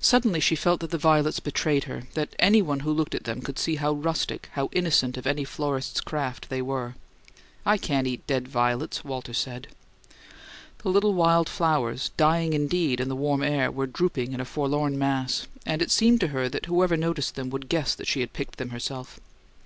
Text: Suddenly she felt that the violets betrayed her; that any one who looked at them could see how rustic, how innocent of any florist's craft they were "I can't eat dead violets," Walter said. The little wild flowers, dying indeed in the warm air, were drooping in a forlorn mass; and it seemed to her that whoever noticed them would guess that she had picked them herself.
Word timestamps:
Suddenly 0.00 0.40
she 0.40 0.56
felt 0.56 0.80
that 0.80 0.88
the 0.90 0.96
violets 0.96 1.38
betrayed 1.38 1.84
her; 1.84 2.04
that 2.14 2.34
any 2.38 2.62
one 2.62 2.80
who 2.80 2.90
looked 2.90 3.14
at 3.14 3.24
them 3.24 3.42
could 3.42 3.58
see 3.58 3.74
how 3.76 3.92
rustic, 3.92 4.48
how 4.52 4.70
innocent 4.72 5.18
of 5.18 5.26
any 5.26 5.44
florist's 5.44 6.00
craft 6.00 6.48
they 6.48 6.62
were 6.62 6.94
"I 7.66 7.76
can't 7.76 8.06
eat 8.06 8.26
dead 8.26 8.48
violets," 8.48 9.04
Walter 9.04 9.34
said. 9.34 9.66
The 10.82 10.88
little 10.88 11.12
wild 11.12 11.50
flowers, 11.50 12.10
dying 12.16 12.54
indeed 12.54 13.00
in 13.00 13.10
the 13.10 13.14
warm 13.16 13.42
air, 13.42 13.70
were 13.70 13.86
drooping 13.86 14.32
in 14.32 14.40
a 14.40 14.46
forlorn 14.46 14.98
mass; 14.98 15.46
and 15.66 15.82
it 15.82 15.90
seemed 15.90 16.20
to 16.20 16.28
her 16.28 16.48
that 16.48 16.64
whoever 16.64 16.96
noticed 16.96 17.34
them 17.34 17.50
would 17.50 17.68
guess 17.68 17.94
that 17.96 18.06
she 18.06 18.20
had 18.20 18.32
picked 18.32 18.56
them 18.56 18.70
herself. 18.70 19.20